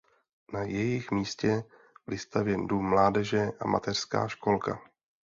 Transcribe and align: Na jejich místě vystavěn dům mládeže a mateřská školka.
Na 0.53 0.63
jejich 0.63 1.11
místě 1.11 1.63
vystavěn 2.07 2.67
dům 2.67 2.89
mládeže 2.89 3.47
a 3.59 3.67
mateřská 3.67 4.27
školka. 4.27 4.81